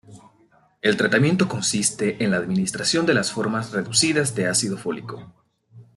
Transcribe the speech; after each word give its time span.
El 0.81 0.97
tratamiento 0.97 1.47
consiste 1.47 2.23
en 2.23 2.31
la 2.31 2.37
administración 2.37 3.05
de 3.05 3.13
las 3.13 3.31
formas 3.31 3.71
reducidas 3.71 4.33
de 4.33 4.47
ácido 4.47 4.75
fólico. 4.79 5.31